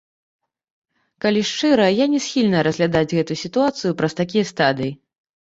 Калі 1.25 1.41
шчыра, 1.49 1.85
я 2.03 2.07
не 2.15 2.21
схільная 2.29 2.63
разглядаць 2.69 3.05
гэту 3.17 3.39
сітуацыю 3.43 3.93
праз 4.01 4.19
такія 4.23 4.51
стадыі. 4.55 4.91